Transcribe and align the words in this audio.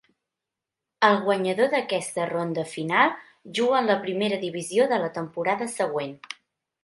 El 1.07 1.17
guanyador 1.25 1.67
d'aquesta 1.73 2.23
ronda 2.31 2.63
final 2.71 3.13
juga 3.59 3.77
en 3.81 3.89
la 3.91 3.99
Primera 4.07 4.39
Divisió 4.45 4.87
de 4.95 4.99
la 5.05 5.11
temporada 5.21 5.69
següent. 5.75 6.19